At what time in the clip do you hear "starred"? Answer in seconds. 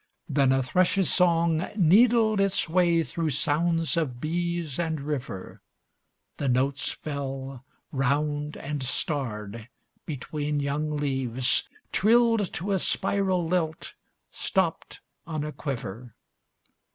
8.81-9.69